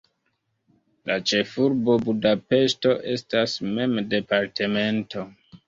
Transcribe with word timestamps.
La 1.09 1.17
ĉefurbo 1.31 1.99
Budapeŝto 2.07 2.95
estas 3.13 3.57
mem 3.77 3.97
departemento. 4.17 5.31